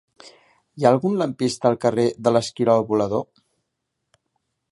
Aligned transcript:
Hi 0.79 0.85
ha 0.85 0.91
algun 0.91 1.19
lampista 1.19 1.69
al 1.71 1.77
carrer 1.85 2.07
de 2.27 2.33
l'Esquirol 2.35 2.83
Volador? 2.93 3.27